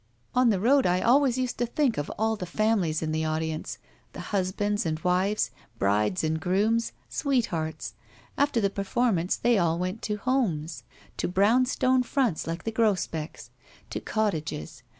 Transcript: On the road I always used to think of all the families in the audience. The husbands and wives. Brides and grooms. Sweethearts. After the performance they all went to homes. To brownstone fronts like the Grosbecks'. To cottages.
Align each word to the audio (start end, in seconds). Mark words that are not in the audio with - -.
On 0.33 0.49
the 0.49 0.59
road 0.59 0.87
I 0.87 1.01
always 1.01 1.37
used 1.37 1.59
to 1.59 1.67
think 1.67 1.95
of 1.99 2.09
all 2.17 2.35
the 2.35 2.47
families 2.47 3.03
in 3.03 3.11
the 3.11 3.23
audience. 3.23 3.77
The 4.13 4.19
husbands 4.33 4.83
and 4.83 4.99
wives. 5.01 5.51
Brides 5.77 6.23
and 6.23 6.39
grooms. 6.39 6.91
Sweethearts. 7.07 7.93
After 8.35 8.59
the 8.59 8.71
performance 8.71 9.35
they 9.35 9.59
all 9.59 9.77
went 9.77 10.01
to 10.01 10.15
homes. 10.17 10.81
To 11.17 11.27
brownstone 11.27 12.01
fronts 12.01 12.47
like 12.47 12.63
the 12.63 12.71
Grosbecks'. 12.71 13.51
To 13.91 13.99
cottages. 13.99 14.81